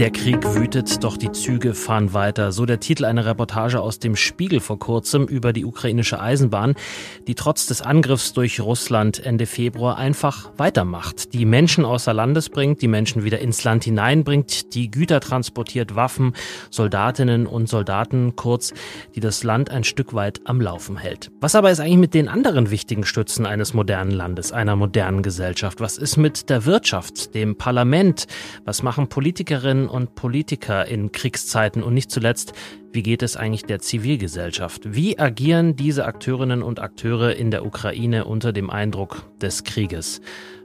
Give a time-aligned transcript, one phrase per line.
[0.00, 2.52] Der Krieg wütet, doch die Züge fahren weiter.
[2.52, 6.74] So der Titel einer Reportage aus dem Spiegel vor kurzem über die ukrainische Eisenbahn,
[7.26, 11.34] die trotz des Angriffs durch Russland Ende Februar einfach weitermacht.
[11.34, 16.32] Die Menschen außer Landes bringt, die Menschen wieder ins Land hineinbringt, die Güter transportiert, Waffen,
[16.70, 18.72] Soldatinnen und Soldaten, kurz,
[19.14, 21.30] die das Land ein Stück weit am Laufen hält.
[21.42, 25.78] Was aber ist eigentlich mit den anderen wichtigen Stützen eines modernen Landes, einer modernen Gesellschaft?
[25.78, 28.26] Was ist mit der Wirtschaft, dem Parlament?
[28.64, 32.54] Was machen Politikerinnen und Politiker in Kriegszeiten und nicht zuletzt,
[32.92, 34.94] wie geht es eigentlich der Zivilgesellschaft?
[34.94, 40.20] Wie agieren diese Akteurinnen und Akteure in der Ukraine unter dem Eindruck des Krieges?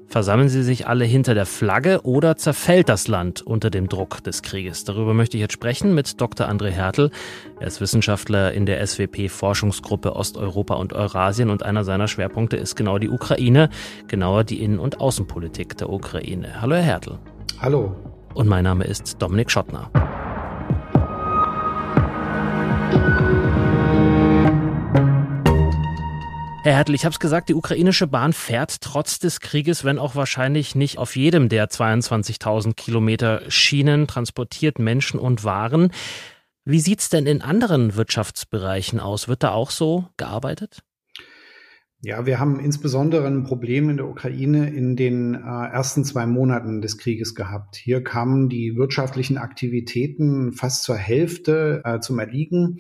[0.08, 4.44] Versammeln sie sich alle hinter der Flagge oder zerfällt das Land unter dem Druck des
[4.44, 4.84] Krieges?
[4.84, 6.48] Darüber möchte ich jetzt sprechen mit Dr.
[6.48, 7.12] André Hertel.
[7.60, 13.00] Er ist Wissenschaftler in der SWP-Forschungsgruppe Osteuropa und Eurasien und einer seiner Schwerpunkte ist genau
[13.00, 13.70] die Ukraine,
[14.08, 16.62] genauer die Innen- und Außenpolitik der Ukraine.
[16.62, 17.20] Hallo, Herr Hertel.
[17.60, 17.96] Hallo
[18.36, 19.90] und mein Name ist Dominik Schottner.
[26.64, 30.16] Herr Hertel, ich habe es gesagt, die ukrainische Bahn fährt trotz des Krieges, wenn auch
[30.16, 35.92] wahrscheinlich nicht auf jedem der 22.000 Kilometer Schienen, transportiert Menschen und Waren.
[36.66, 39.28] Wie sieht es denn in anderen Wirtschaftsbereichen aus?
[39.28, 40.82] Wird da auch so gearbeitet?
[42.06, 46.80] Ja, wir haben insbesondere ein Problem in der Ukraine in den äh, ersten zwei Monaten
[46.80, 47.78] des Krieges gehabt.
[47.78, 52.78] Hier kamen die wirtschaftlichen Aktivitäten fast zur Hälfte äh, zum Erliegen.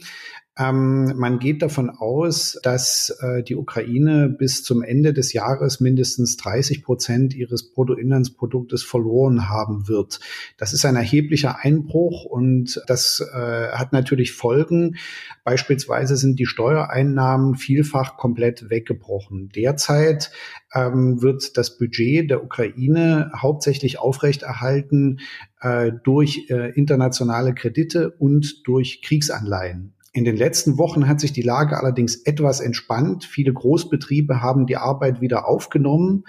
[0.58, 6.38] Ähm, man geht davon aus, dass äh, die Ukraine bis zum Ende des Jahres mindestens
[6.38, 10.22] 30 Prozent ihres Bruttoinlandsproduktes verloren haben wird.
[10.58, 14.95] Das ist ein erheblicher Einbruch und das äh, hat natürlich Folgen.
[15.44, 19.50] Beispielsweise sind die Steuereinnahmen vielfach komplett weggebrochen.
[19.53, 20.31] Derzeit
[20.73, 25.19] ähm, wird das Budget der Ukraine hauptsächlich aufrechterhalten
[25.59, 29.95] äh, durch äh, internationale Kredite und durch Kriegsanleihen.
[30.16, 33.26] In den letzten Wochen hat sich die Lage allerdings etwas entspannt.
[33.26, 36.24] Viele Großbetriebe haben die Arbeit wieder aufgenommen.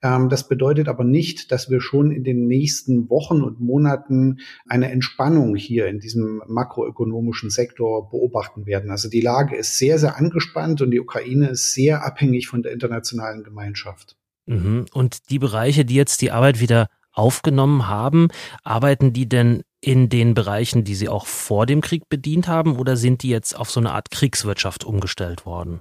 [0.00, 4.38] Ähm, das bedeutet aber nicht, dass wir schon in den nächsten Wochen und Monaten
[4.68, 8.92] eine Entspannung hier in diesem makroökonomischen Sektor beobachten werden.
[8.92, 12.70] Also die Lage ist sehr, sehr angespannt und die Ukraine ist sehr abhängig von der
[12.70, 14.16] internationalen Gemeinschaft.
[14.46, 14.86] Mhm.
[14.92, 18.28] Und die Bereiche, die jetzt die Arbeit wieder aufgenommen haben,
[18.62, 22.96] arbeiten die denn in den Bereichen, die sie auch vor dem Krieg bedient haben, oder
[22.96, 25.80] sind die jetzt auf so eine Art Kriegswirtschaft umgestellt worden?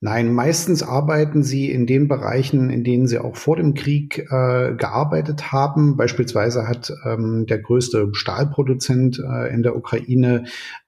[0.00, 4.74] Nein, meistens arbeiten sie in den Bereichen, in denen sie auch vor dem Krieg äh,
[4.74, 5.96] gearbeitet haben.
[5.96, 10.44] Beispielsweise hat ähm, der größte Stahlproduzent äh, in der Ukraine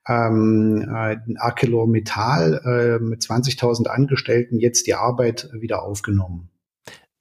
[0.06, 6.50] ähm, äh, ArcelorMittal äh, mit 20.000 Angestellten jetzt die Arbeit wieder aufgenommen.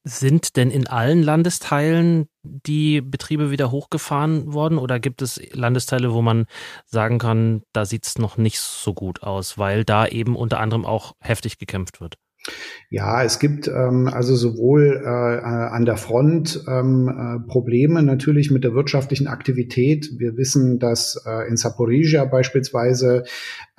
[0.08, 6.22] Sind denn in allen Landesteilen die Betriebe wieder hochgefahren worden oder gibt es Landesteile, wo
[6.22, 6.46] man
[6.86, 10.86] sagen kann, da sieht es noch nicht so gut aus, weil da eben unter anderem
[10.86, 12.18] auch heftig gekämpft wird?
[12.92, 18.64] Ja, es gibt ähm, also sowohl äh, an der Front ähm, äh, Probleme natürlich mit
[18.64, 20.12] der wirtschaftlichen Aktivität.
[20.20, 23.24] Wir wissen, dass äh, in Saporizhia beispielsweise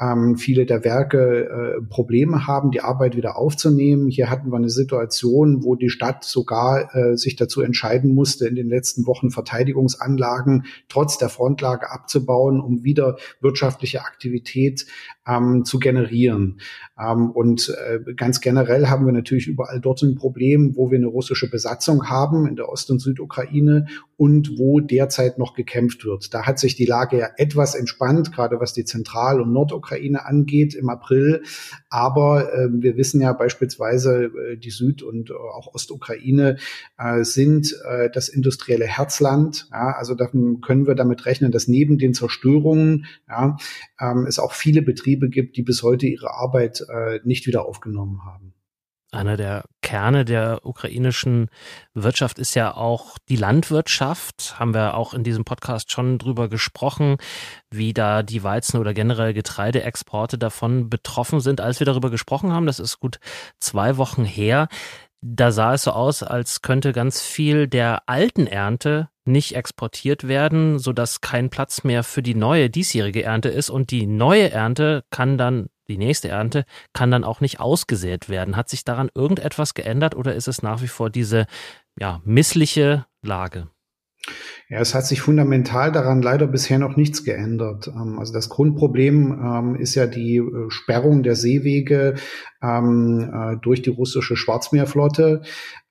[0.00, 4.08] ähm, viele der Werke äh, Probleme haben, die Arbeit wieder aufzunehmen.
[4.08, 8.56] Hier hatten wir eine Situation, wo die Stadt sogar äh, sich dazu entscheiden musste, in
[8.56, 14.86] den letzten Wochen Verteidigungsanlagen trotz der Frontlage abzubauen, um wieder wirtschaftliche Aktivität
[15.26, 16.60] ähm, zu generieren.
[16.98, 21.06] Ähm, und äh, ganz generell haben wir natürlich überall dort ein Problem, wo wir eine
[21.06, 23.86] russische Besatzung haben in der Ost- und Südukraine
[24.16, 26.32] und wo derzeit noch gekämpft wird.
[26.32, 30.74] Da hat sich die Lage ja etwas entspannt, gerade was die Zentral- und Nordukraine angeht
[30.74, 31.42] im April.
[31.90, 36.56] Aber äh, wir wissen ja beispielsweise, äh, die Süd- und äh, auch Ostukraine
[36.98, 39.68] äh, sind äh, das industrielle Herzland.
[39.70, 43.56] Ja, also da können wir damit rechnen, dass neben den Zerstörungen ja,
[44.00, 48.24] ähm, es auch viele Betriebe gibt, die bis heute ihre Arbeit äh, nicht wieder aufgenommen
[48.24, 48.55] haben.
[49.12, 51.48] Einer der Kerne der ukrainischen
[51.94, 54.56] Wirtschaft ist ja auch die Landwirtschaft.
[54.58, 57.16] Haben wir auch in diesem Podcast schon drüber gesprochen,
[57.70, 61.60] wie da die Weizen- oder generell Getreideexporte davon betroffen sind.
[61.60, 63.18] Als wir darüber gesprochen haben, das ist gut
[63.60, 64.68] zwei Wochen her,
[65.22, 70.78] da sah es so aus, als könnte ganz viel der alten Ernte nicht exportiert werden,
[70.78, 75.36] sodass kein Platz mehr für die neue diesjährige Ernte ist und die neue Ernte kann
[75.36, 78.56] dann die nächste Ernte kann dann auch nicht ausgesät werden.
[78.56, 81.46] Hat sich daran irgendetwas geändert oder ist es nach wie vor diese
[81.98, 83.68] ja, missliche Lage?
[84.68, 87.86] Ja, es hat sich fundamental daran leider bisher noch nichts geändert.
[87.86, 92.16] Ähm, also das Grundproblem ähm, ist ja die äh, Sperrung der Seewege
[92.60, 95.42] ähm, äh, durch die russische Schwarzmeerflotte.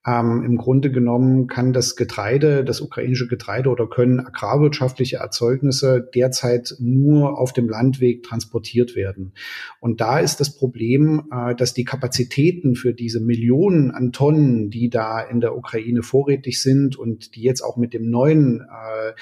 [0.06, 6.74] Ähm, Im Grunde genommen kann das Getreide, das ukrainische Getreide oder können agrarwirtschaftliche Erzeugnisse derzeit
[6.78, 9.32] nur auf dem Landweg transportiert werden.
[9.80, 14.90] Und da ist das Problem, äh, dass die Kapazitäten für diese Millionen an Tonnen, die
[14.90, 19.12] da in der Ukraine vorrätig sind und die jetzt auch mit dem neuen äh,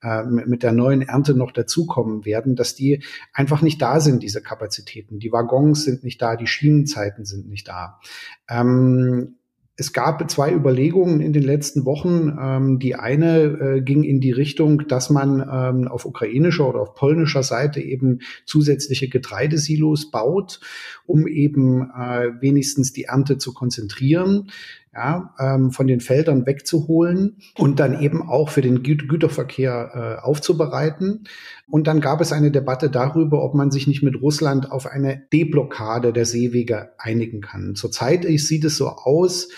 [0.00, 3.02] äh, mit der neuen Ernte noch dazukommen werden, dass die
[3.32, 5.18] einfach nicht da sind, diese Kapazitäten.
[5.18, 7.98] Die Waggons sind nicht da, die Schienenzeiten sind nicht da.
[8.48, 9.37] Ähm,
[9.80, 12.36] es gab zwei Überlegungen in den letzten Wochen.
[12.38, 16.94] Ähm, die eine äh, ging in die Richtung, dass man ähm, auf ukrainischer oder auf
[16.94, 20.58] polnischer Seite eben zusätzliche Getreidesilos baut,
[21.06, 24.50] um eben äh, wenigstens die Ernte zu konzentrieren
[24.98, 30.24] ja, ähm, von den Feldern wegzuholen und dann eben auch für den Gü Güterverkehr äh,
[30.24, 31.24] aufzubereiten.
[31.68, 35.22] Und dann gab es eine Debatte darüber, ob man sich nicht mit Russland auf eine
[35.32, 37.76] Deblockade der Seewege einigen kann.
[37.76, 39.50] Zurzeit sieht es so aus,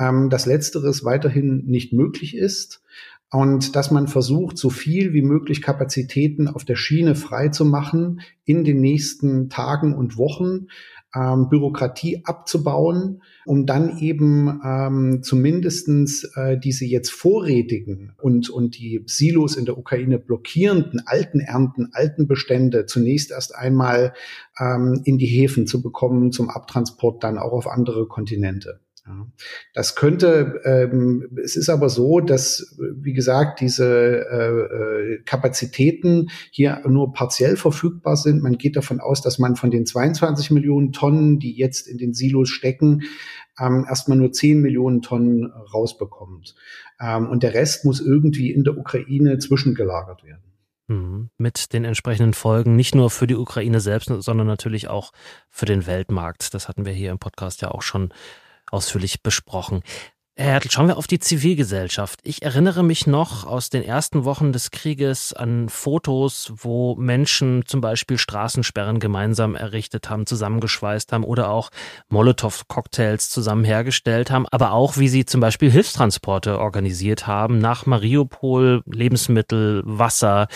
[0.00, 2.82] ähm, dass letzteres weiterhin nicht möglich ist
[3.30, 8.20] und dass man versucht, so viel wie möglich Kapazitäten auf der Schiene frei zu machen
[8.44, 10.66] in den nächsten Tagen und Wochen,
[11.14, 19.02] ähm, Bürokratie abzubauen, um dann eben ähm, zumindestens äh, diese jetzt vorrätigen und, und die
[19.06, 24.12] Silos in der Ukraine blockierenden alten Ernten, alten Bestände zunächst erst einmal
[24.58, 28.80] ähm, in die Häfen zu bekommen, zum Abtransport dann auch auf andere Kontinente.
[29.74, 34.87] Das könnte, ähm, es ist aber so, dass, wie gesagt, diese äh, äh,
[35.24, 38.42] Kapazitäten hier nur partiell verfügbar sind.
[38.42, 42.14] Man geht davon aus, dass man von den 22 Millionen Tonnen, die jetzt in den
[42.14, 43.02] Silos stecken,
[43.58, 46.54] ähm, erstmal nur 10 Millionen Tonnen rausbekommt.
[47.00, 50.42] Ähm, und der Rest muss irgendwie in der Ukraine zwischengelagert werden.
[50.88, 51.30] Mhm.
[51.36, 55.12] Mit den entsprechenden Folgen, nicht nur für die Ukraine selbst, sondern natürlich auch
[55.50, 56.54] für den Weltmarkt.
[56.54, 58.12] Das hatten wir hier im Podcast ja auch schon
[58.70, 59.82] ausführlich besprochen.
[60.40, 62.20] Herr Hertel, schauen wir auf die Zivilgesellschaft.
[62.22, 67.80] Ich erinnere mich noch aus den ersten Wochen des Krieges an Fotos, wo Menschen zum
[67.80, 71.70] Beispiel Straßensperren gemeinsam errichtet haben, zusammengeschweißt haben oder auch
[72.08, 78.84] Molotow-Cocktails zusammen hergestellt haben, aber auch wie sie zum Beispiel Hilfstransporte organisiert haben, nach Mariupol
[78.86, 80.46] Lebensmittel, Wasser,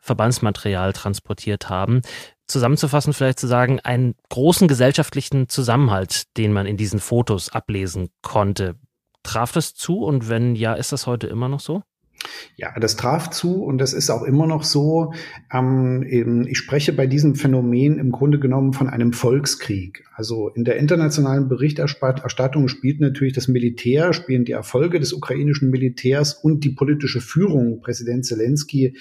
[0.00, 2.02] Verbandsmaterial transportiert haben
[2.50, 8.74] zusammenzufassen, vielleicht zu sagen, einen großen gesellschaftlichen Zusammenhalt, den man in diesen Fotos ablesen konnte.
[9.22, 11.82] Traf das zu und wenn ja, ist das heute immer noch so?
[12.56, 15.12] Ja, das traf zu und das ist auch immer noch so.
[15.52, 16.02] Ähm,
[16.48, 20.04] ich spreche bei diesem Phänomen im Grunde genommen von einem Volkskrieg.
[20.14, 26.34] Also in der internationalen Berichterstattung spielt natürlich das Militär, spielen die Erfolge des ukrainischen Militärs
[26.34, 28.96] und die politische Führung, Präsident Zelensky,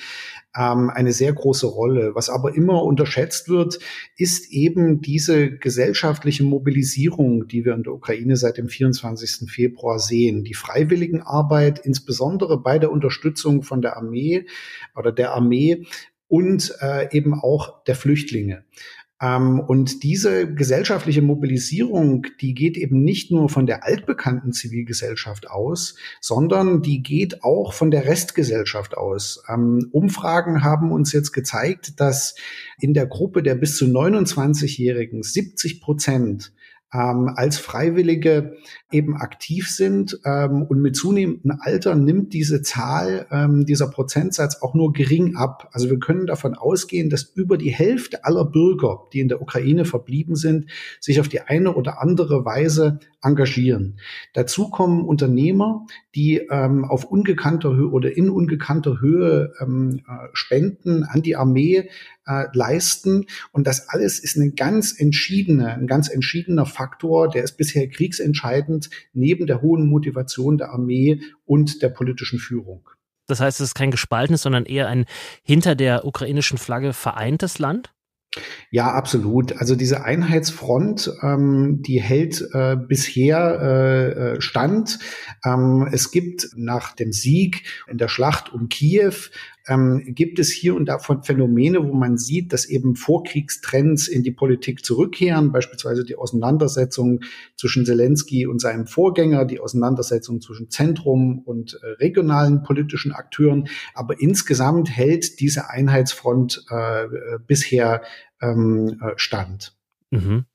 [0.58, 2.16] ähm, eine sehr große Rolle.
[2.16, 3.80] Was aber immer unterschätzt wird,
[4.16, 9.50] ist eben diese gesellschaftliche Mobilisierung, die wir in der Ukraine seit dem 24.
[9.50, 10.44] Februar sehen.
[10.44, 14.46] Die Freiwilligenarbeit, insbesondere bei der Unterstützung von der Armee
[14.96, 15.86] oder der Armee
[16.28, 18.64] und äh, eben auch der Flüchtlinge.
[19.22, 25.96] Ähm, und diese gesellschaftliche Mobilisierung, die geht eben nicht nur von der altbekannten Zivilgesellschaft aus,
[26.22, 29.44] sondern die geht auch von der Restgesellschaft aus.
[29.50, 32.36] Ähm, Umfragen haben uns jetzt gezeigt, dass
[32.80, 36.54] in der Gruppe der bis zu 29-Jährigen 70 Prozent
[36.94, 38.58] ähm, als Freiwillige
[38.92, 40.20] eben aktiv sind.
[40.26, 45.70] Ähm, und mit zunehmendem Alter nimmt diese Zahl, ähm, dieser Prozentsatz auch nur gering ab.
[45.74, 49.86] Also wir können davon ausgehen, dass über die Hälfte aller Bürger, die in der Ukraine
[49.86, 50.70] verblieben sind,
[51.02, 54.00] sich auf die eine oder andere Weise engagieren.
[54.34, 55.86] Dazu kommen Unternehmer,
[56.16, 61.90] die ähm, auf ungekannter Höhe oder in ungekannter Höhe ähm, äh, Spenden an die Armee
[62.28, 63.26] äh, leisten.
[63.52, 68.90] Und das alles ist eine ganz entscheidene, ein ganz entschiedener Faktor, der ist bisher kriegsentscheidend
[69.14, 72.90] neben der hohen Motivation der Armee und der politischen Führung.
[73.28, 75.06] Das heißt, es ist kein gespaltenes, sondern eher ein
[75.44, 77.94] hinter der ukrainischen Flagge vereintes Land?
[78.70, 79.58] Ja, absolut.
[79.58, 85.00] Also diese Einheitsfront, ähm, die hält äh, bisher äh, äh, stand.
[85.46, 89.16] Ähm, es gibt nach dem Sieg in der Schlacht um Kiew
[89.68, 94.32] ähm, gibt es hier und da Phänomene, wo man sieht, dass eben Vorkriegstrends in die
[94.32, 97.22] Politik zurückkehren, beispielsweise die Auseinandersetzung
[97.56, 103.68] zwischen Zelensky und seinem Vorgänger, die Auseinandersetzung zwischen Zentrum und äh, regionalen politischen Akteuren.
[103.94, 108.02] Aber insgesamt hält diese Einheitsfront äh, äh bisher
[108.42, 109.76] ähm, äh, stand.
[110.12, 110.46] Mhm.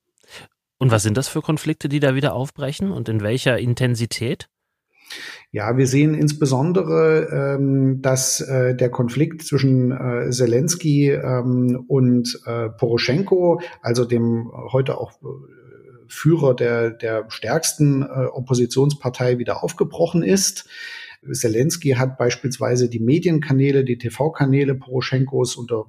[0.78, 4.49] Und was sind das für Konflikte, die da wieder aufbrechen und in welcher Intensität?
[5.50, 12.71] Ja, wir sehen insbesondere, ähm, dass äh, der Konflikt zwischen äh, Zelensky ähm, und äh,
[12.71, 15.26] Poroschenko, also dem heute auch äh,
[16.09, 20.66] Führer der, der stärksten äh, Oppositionspartei wieder aufgebrochen ist.
[21.31, 25.87] Zelensky hat beispielsweise die Medienkanäle, die TV-Kanäle Poroschenkos unter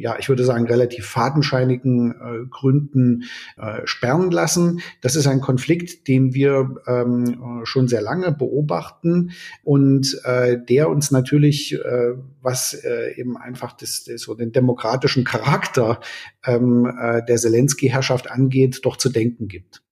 [0.00, 3.24] ja, ich würde sagen, relativ fadenscheinigen äh, Gründen
[3.56, 4.80] äh, sperren lassen.
[5.00, 11.10] Das ist ein Konflikt, den wir ähm, schon sehr lange beobachten und äh, der uns
[11.10, 16.00] natürlich, äh, was äh, eben einfach das, das, so den demokratischen Charakter
[16.44, 19.82] ähm, äh, der Zelensky-Herrschaft angeht, doch zu denken gibt.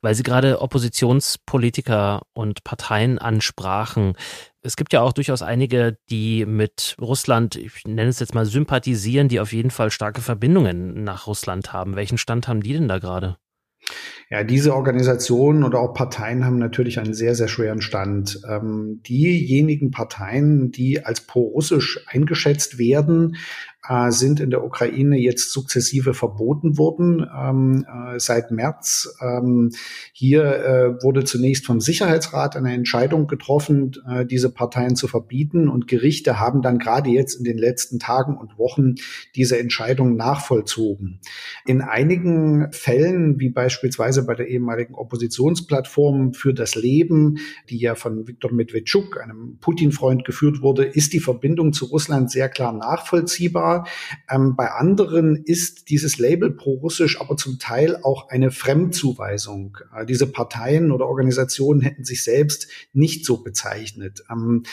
[0.00, 4.14] Weil Sie gerade Oppositionspolitiker und Parteien ansprachen.
[4.62, 9.28] Es gibt ja auch durchaus einige, die mit Russland, ich nenne es jetzt mal, sympathisieren,
[9.28, 11.96] die auf jeden Fall starke Verbindungen nach Russland haben.
[11.96, 13.36] Welchen Stand haben die denn da gerade?
[14.30, 18.40] Ja, diese Organisationen oder auch Parteien haben natürlich einen sehr, sehr schweren Stand.
[18.48, 23.36] Ähm, diejenigen Parteien, die als pro-russisch eingeschätzt werden,
[23.88, 29.16] äh, sind in der Ukraine jetzt sukzessive verboten worden ähm, äh, seit März.
[29.20, 29.70] Ähm,
[30.12, 35.88] hier äh, wurde zunächst vom Sicherheitsrat eine Entscheidung getroffen, äh, diese Parteien zu verbieten und
[35.88, 38.94] Gerichte haben dann gerade jetzt in den letzten Tagen und Wochen
[39.34, 41.20] diese Entscheidung nachvollzogen.
[41.66, 48.28] In einigen Fällen, wie beispielsweise bei der ehemaligen Oppositionsplattform für das Leben, die ja von
[48.28, 53.71] Viktor Medvedchuk, einem Putin-Freund, geführt wurde, ist die Verbindung zu Russland sehr klar nachvollziehbar
[54.30, 59.78] Ähm, bei anderen ist dieses Label pro-russisch aber zum Teil auch eine Fremdzuweisung.
[59.96, 64.24] Äh, diese Parteien oder Organisationen hätten sich selbst nicht so bezeichnet.
[64.30, 64.64] Ähm,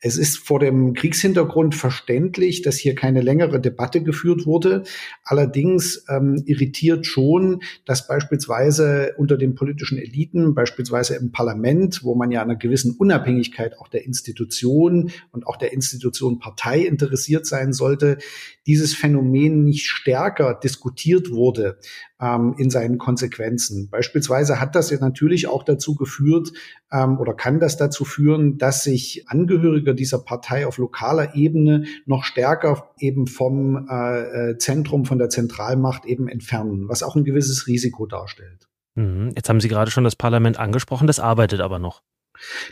[0.00, 4.84] es ist vor dem Kriegshintergrund verständlich, dass hier keine längere Debatte geführt wurde.
[5.24, 12.30] Allerdings ähm, irritiert schon, dass beispielsweise unter den politischen Eliten, beispielsweise im Parlament, wo man
[12.30, 18.18] ja einer gewissen Unabhängigkeit auch der Institution und auch der Institution Partei interessiert sein sollte,
[18.66, 21.78] dieses Phänomen nicht stärker diskutiert wurde
[22.20, 23.88] ähm, in seinen Konsequenzen.
[23.90, 26.52] Beispielsweise hat das ja natürlich auch dazu geführt
[26.92, 32.24] ähm, oder kann das dazu führen, dass sich Angehörige dieser Partei auf lokaler Ebene noch
[32.24, 37.66] stärker eben vom äh, äh Zentrum, von der Zentralmacht eben entfernen, was auch ein gewisses
[37.66, 38.68] Risiko darstellt.
[38.94, 39.32] Mhm.
[39.36, 42.02] Jetzt haben Sie gerade schon das Parlament angesprochen, das arbeitet aber noch.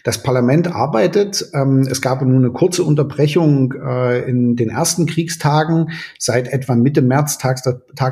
[0.05, 1.51] Das Parlament arbeitet.
[1.55, 5.91] Ähm, es gab nur eine kurze Unterbrechung äh, in den ersten Kriegstagen.
[6.19, 7.67] Seit etwa Mitte März tagt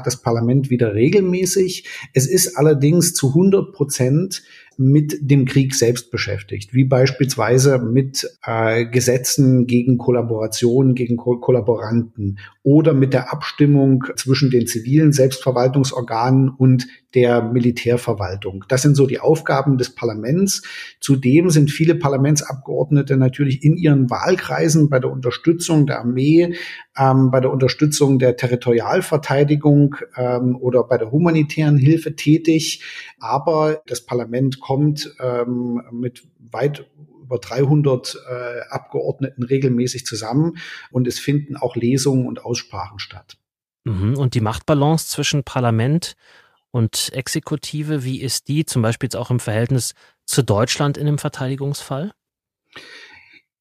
[0.07, 1.89] das Parlament wieder regelmäßig.
[2.13, 4.43] Es ist allerdings zu 100 Prozent
[4.79, 12.39] mit dem Krieg selbst beschäftigt, wie beispielsweise mit äh, Gesetzen gegen Kollaboration, gegen Ko Kollaboranten
[12.63, 18.65] oder mit der Abstimmung zwischen den zivilen Selbstverwaltungsorganen und der Militärverwaltung.
[18.69, 20.63] Das sind so die Aufgaben des Parlaments.
[21.01, 26.55] Zudem sind viele Parlamentsabgeordnete natürlich in ihren Wahlkreisen bei der Unterstützung der Armee,
[26.97, 32.83] ähm, bei der Unterstützung der Territorialverteidigung ähm, oder bei der humanitären Hilfe tätig.
[33.19, 36.87] Aber das Parlament kommt ähm, mit weit
[37.23, 40.59] über 300 äh, Abgeordneten regelmäßig zusammen
[40.91, 43.39] und es finden auch Lesungen und Aussprachen statt.
[43.85, 44.17] Mhm.
[44.17, 46.17] Und die Machtbalance zwischen Parlament
[46.71, 49.95] und Exekutive, wie ist die zum Beispiel jetzt auch im Verhältnis
[50.27, 52.13] zu Deutschland in dem Verteidigungsfall?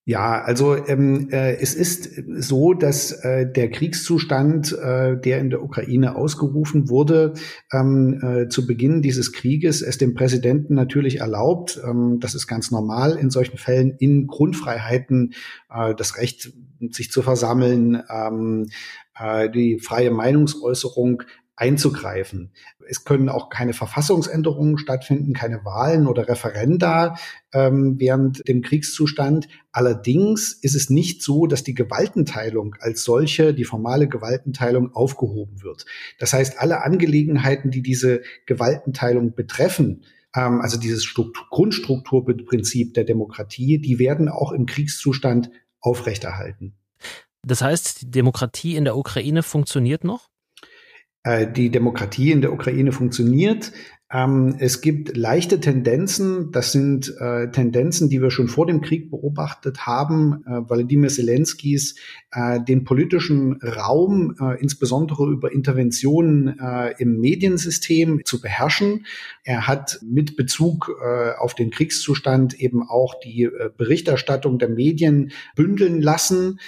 [0.06, 5.64] Ja, also ähm, äh, es ist so, dass äh, der Kriegszustand, äh, der in der
[5.64, 7.36] Ukraine ausgerufen wurde,
[7.72, 12.70] ähm, äh, zu Beginn dieses Krieges, es dem Präsidenten natürlich erlaubt, ähm, das ist ganz
[12.70, 15.36] normal in solchen Fällen, in Grundfreiheiten
[15.74, 16.52] äh, das Recht,
[16.92, 18.68] sich zu versammeln, ähm,
[19.18, 21.24] äh, die freie Meinungsäußerung
[21.56, 22.52] einzugreifen.
[22.88, 27.16] Es können auch keine Verfassungsänderungen stattfinden, keine Wahlen oder Referenda
[27.54, 29.48] ähm, während dem Kriegszustand.
[29.72, 35.86] Allerdings ist es nicht so, dass die Gewaltenteilung als solche, die formale Gewaltenteilung aufgehoben wird.
[36.18, 40.04] Das heißt, alle Angelegenheiten, die diese Gewaltenteilung betreffen,
[40.36, 46.74] ähm, also dieses Struktur Grundstrukturprinzip der Demokratie, die werden auch im Kriegszustand aufrechterhalten.
[47.46, 50.33] Das heißt, die Demokratie in der Ukraine funktioniert noch?
[51.24, 53.72] Äh, die Demokratie in der Ukraine funktioniert.
[54.14, 56.52] Ähm, es gibt leichte Tendenzen.
[56.52, 60.44] Das sind äh, Tendenzen, die wir schon vor dem Krieg beobachtet haben.
[60.46, 61.96] Äh, Wladimir Zelenskis
[62.32, 69.08] äh, den politischen Raum, äh, insbesondere über Interventionen äh, im Mediensystem, zu beherrschen.
[69.44, 75.32] Er hat mit Bezug äh, auf den Kriegszustand eben auch die äh, Berichterstattung der Medien
[75.56, 76.60] bündeln lassen,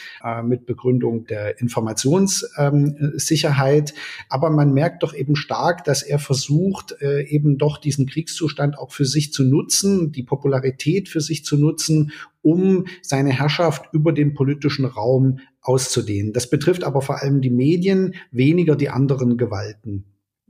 [0.43, 3.93] mit Begründung der Informationssicherheit.
[4.29, 6.95] Aber man merkt doch eben stark, dass er versucht,
[7.35, 12.11] eben doch diesen Kriegszustand auch für sich zu nutzen, die Popularität für sich zu nutzen,
[12.41, 16.31] um seine Herrschaft über den politischen Raum auszudehnen.
[16.31, 20.05] Das betrifft aber vor allem die Medien, weniger die anderen Gewalten.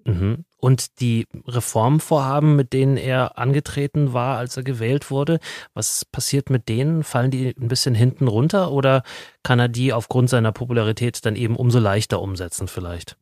[0.05, 0.45] Mhm.
[0.57, 5.39] Und die Reformvorhaben, mit denen er angetreten war, als er gewählt wurde,
[5.73, 7.03] was passiert mit denen?
[7.03, 9.03] Fallen die ein bisschen hinten runter oder
[9.43, 13.17] kann er die aufgrund seiner Popularität dann eben umso leichter umsetzen vielleicht?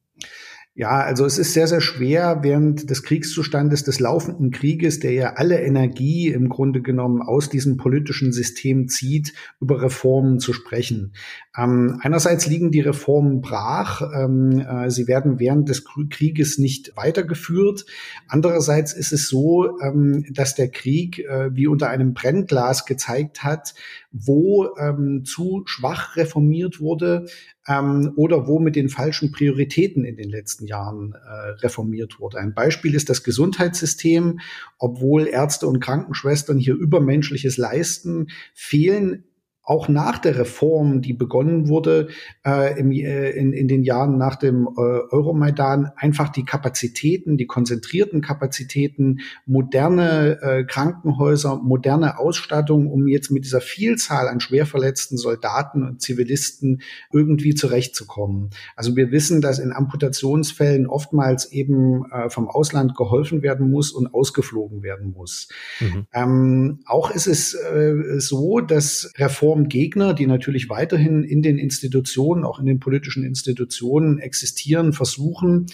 [0.76, 5.34] Ja, also es ist sehr, sehr schwer, während des Kriegszustandes, des laufenden Krieges, der ja
[5.34, 11.14] alle Energie im Grunde genommen aus diesem politischen System zieht, über Reformen zu sprechen.
[11.56, 17.86] Ähm, einerseits liegen die Reformen brach, ähm, äh, sie werden während des Krieges nicht weitergeführt.
[18.28, 23.76] Andererseits ist es so, ähm, dass der Krieg äh, wie unter einem Brennglas gezeigt hat,
[24.14, 27.26] wo ähm, zu schwach reformiert wurde,
[27.68, 32.38] ähm, oder wo mit den falschen Prioritäten in den letzten Jahren äh, reformiert wurde.
[32.38, 34.40] Ein Beispiel ist das Gesundheitssystem.
[34.78, 39.24] Obwohl Ärzte und Krankenschwestern hier Übermenschliches leisten, fehlen
[39.64, 42.10] auch nach der Reform, die begonnen wurde
[42.46, 47.48] äh, im, äh, in, in den Jahren nach dem äh, Euromaidan, einfach die Kapazitäten, die
[47.48, 55.84] konzentrierten Kapazitäten, moderne äh, Krankenhäuser, moderne Ausstattung, um jetzt mit dieser Vielzahl an schwerverletzten Soldaten
[55.84, 56.82] und Zivilisten
[57.14, 58.50] irgendwie zurechtzukommen.
[58.76, 64.14] Also wir wissen, dass in Amputationsfällen oftmals eben äh, vom Ausland geholfen werden muss und
[64.14, 65.48] ausgeflogen werden muss.
[65.80, 66.06] Mhm.
[66.14, 72.44] Ähm, auch ist es äh, so, dass Reform Reformgegner, die natürlich weiterhin in den Institutionen,
[72.44, 75.68] auch in den politischen Institutionen existieren, versuchen,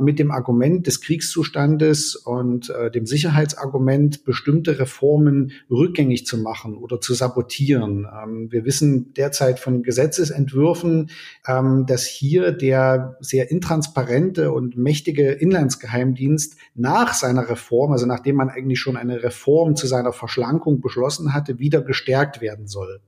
[0.00, 7.00] mit dem Argument des Kriegszustandes und äh, dem Sicherheitsargument bestimmte Reformen rückgängig zu machen oder
[7.00, 8.06] zu sabotieren.
[8.06, 11.10] Ähm, wir wissen derzeit von Gesetzesentwürfen,
[11.46, 18.50] ähm, dass hier der sehr intransparente und mächtige Inlandsgeheimdienst nach seiner Reform, also nachdem man
[18.50, 23.00] eigentlich schon eine Reform zu seiner Verschlankung beschlossen hatte, wieder gestärkt werden soll.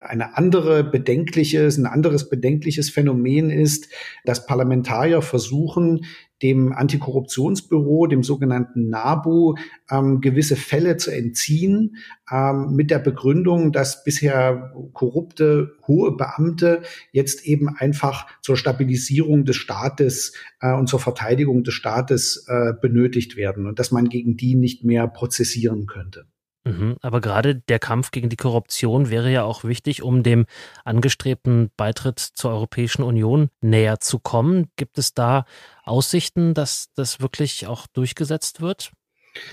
[0.00, 3.88] Eine andere bedenkliches, ein anderes bedenkliches Phänomen ist,
[4.24, 6.06] dass Parlamentarier versuchen,
[6.42, 9.56] dem Antikorruptionsbüro, dem sogenannten NABU,
[9.90, 11.96] ähm, gewisse Fälle zu entziehen,
[12.32, 16.80] ähm, mit der Begründung, dass bisher korrupte hohe Beamte
[17.12, 20.32] jetzt eben einfach zur Stabilisierung des Staates
[20.62, 24.82] äh, und zur Verteidigung des Staates äh, benötigt werden und dass man gegen die nicht
[24.82, 26.24] mehr prozessieren könnte.
[26.64, 30.44] Mhm, aber gerade der Kampf gegen die Korruption wäre ja auch wichtig, um dem
[30.84, 34.70] angestrebten Beitritt zur Europäischen Union näher zu kommen.
[34.76, 35.46] Gibt es da
[35.84, 38.92] Aussichten, dass das wirklich auch durchgesetzt wird?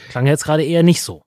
[0.09, 1.23] Klang jetzt gerade eher nicht so.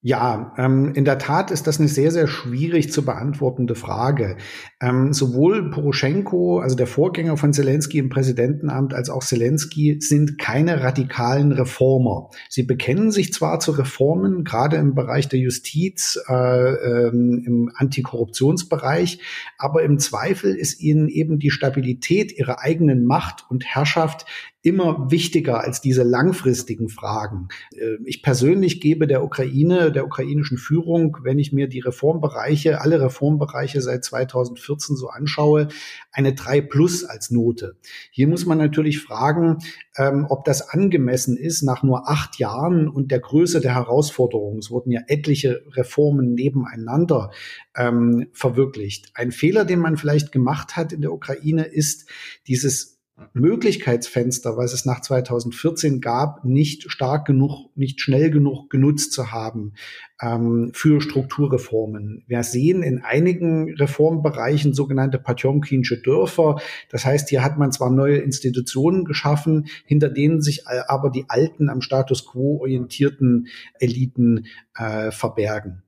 [0.00, 4.36] Ja, ähm, in der Tat ist das eine sehr, sehr schwierig zu beantwortende Frage.
[4.80, 10.84] Ähm, sowohl Poroschenko, also der Vorgänger von Zelensky im Präsidentenamt, als auch Zelensky sind keine
[10.84, 12.30] radikalen Reformer.
[12.48, 19.18] Sie bekennen sich zwar zu Reformen, gerade im Bereich der Justiz, äh, ähm, im Antikorruptionsbereich,
[19.58, 24.26] aber im Zweifel ist ihnen eben die Stabilität ihrer eigenen Macht und Herrschaft
[24.62, 27.48] immer wichtiger als diese langfristigen Fragen.
[27.72, 33.00] Äh, ich persönlich gebe der Ukraine, der ukrainischen Führung, wenn ich mir die Reformbereiche, alle
[33.00, 35.68] Reformbereiche seit 2014 so anschaue,
[36.10, 37.76] eine 3 plus als Note.
[38.10, 39.58] Hier muss man natürlich fragen,
[39.96, 44.58] ähm, ob das angemessen ist nach nur acht Jahren und der Größe der Herausforderungen.
[44.58, 47.30] Es wurden ja etliche Reformen nebeneinander
[47.76, 49.10] ähm, verwirklicht.
[49.14, 52.08] Ein Fehler, den man vielleicht gemacht hat in der Ukraine, ist
[52.48, 52.97] dieses
[53.32, 59.74] Möglichkeitsfenster, was es nach 2014 gab, nicht stark genug, nicht schnell genug genutzt zu haben
[60.20, 62.24] ähm, für Strukturreformen.
[62.26, 66.56] Wir sehen in einigen Reformbereichen sogenannte Patjomkinsche Dörfer.
[66.90, 71.68] Das heißt, hier hat man zwar neue Institutionen geschaffen, hinter denen sich aber die alten
[71.68, 75.82] am Status quo orientierten Eliten äh, verbergen.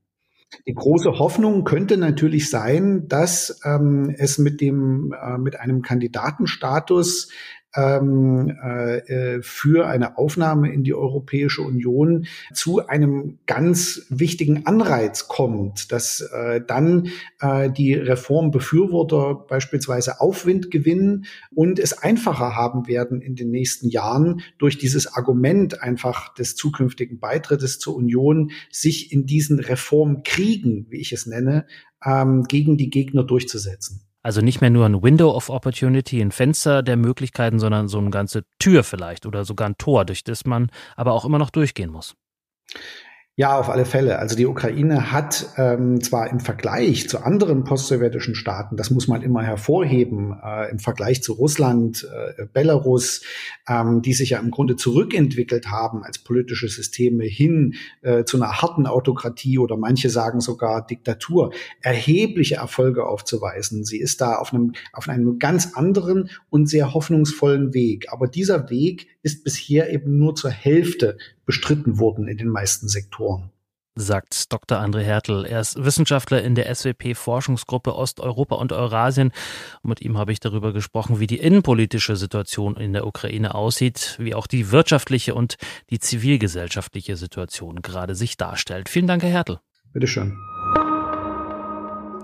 [0.67, 7.29] Die große Hoffnung könnte natürlich sein, dass ähm, es mit dem äh, mit einem Kandidatenstatus
[7.77, 15.93] ähm, äh, für eine Aufnahme in die Europäische Union zu einem ganz wichtigen Anreiz kommt,
[15.93, 17.09] dass äh, dann
[17.41, 24.43] äh, die Reformbefürworter beispielsweise Aufwind gewinnen und es einfacher haben werden in den nächsten Jahren
[24.59, 31.13] durch dieses Argument einfach des zukünftigen Beitrittes zur Union, sich in diesen Reformkriegen, wie ich
[31.13, 31.67] es nenne,
[32.05, 34.10] ähm, gegen die Gegner durchzusetzen.
[34.23, 38.11] Also nicht mehr nur ein Window of Opportunity, ein Fenster der Möglichkeiten, sondern so eine
[38.11, 41.91] ganze Tür vielleicht oder sogar ein Tor, durch das man aber auch immer noch durchgehen
[41.91, 42.15] muss.
[43.41, 44.19] Ja, auf alle Fälle.
[44.19, 49.23] Also die Ukraine hat ähm, zwar im Vergleich zu anderen postsowjetischen Staaten, das muss man
[49.23, 53.23] immer hervorheben, äh, im Vergleich zu Russland, äh, Belarus,
[53.67, 58.61] ähm, die sich ja im Grunde zurückentwickelt haben als politische Systeme hin äh, zu einer
[58.61, 63.87] harten Autokratie oder manche sagen sogar Diktatur, erhebliche Erfolge aufzuweisen.
[63.87, 68.13] Sie ist da auf einem, auf einem ganz anderen und sehr hoffnungsvollen Weg.
[68.13, 71.17] Aber dieser Weg ist bisher eben nur zur Hälfte
[71.51, 73.51] bestritten worden in den meisten Sektoren
[73.97, 74.79] sagt Dr.
[74.79, 75.45] André Hertel.
[75.45, 79.33] Er ist Wissenschaftler in der SWP-Forschungsgruppe Osteuropa und Eurasien.
[79.83, 84.35] Mit ihm habe ich darüber gesprochen, wie die innenpolitische Situation in der Ukraine aussieht, wie
[84.35, 85.57] auch die wirtschaftliche und
[85.91, 88.89] die zivilgesellschaftliche Situation gerade sich darstellt.
[88.89, 89.59] Vielen Dank, Herr Hertel.
[89.93, 90.39] Bitteschön.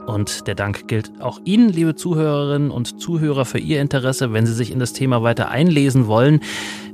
[0.06, 4.54] Und der Dank gilt auch Ihnen, liebe Zuhörerinnen und Zuhörer, für Ihr Interesse, wenn Sie
[4.54, 6.40] sich in das Thema weiter einlesen wollen.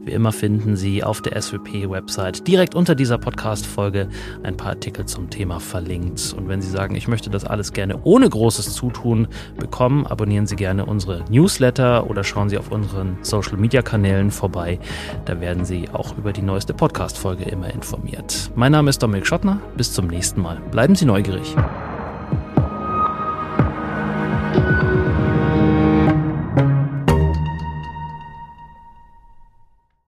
[0.04, 4.08] Wie immer finden Sie auf der SWP-Website direkt unter dieser Podcast-Folge
[4.42, 6.34] ein paar Artikel zum Thema verlinkt.
[6.36, 10.56] Und wenn Sie sagen, ich möchte das alles gerne ohne großes Zutun bekommen, abonnieren Sie
[10.56, 14.80] gerne unsere Newsletter oder schauen Sie auf unseren Social-Media-Kanälen vorbei.
[15.24, 18.50] Da werden Sie auch über die neueste Podcast-Folge immer informiert.
[18.56, 19.60] Mein Name ist Dominik Schottner.
[19.76, 20.60] Bis zum nächsten Mal.
[20.72, 21.54] Bleiben Sie neugierig.